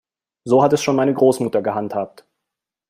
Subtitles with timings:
[0.45, 2.25] So hat es schon meine Großmutter gehandhabt.